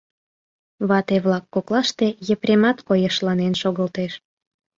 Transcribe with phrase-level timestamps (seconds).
[0.89, 4.13] Вате-влак коклаште Епремат койышланен шогылтеш.